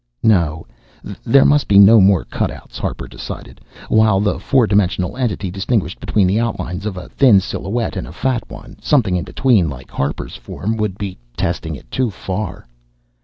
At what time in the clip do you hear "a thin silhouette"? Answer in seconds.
6.97-7.95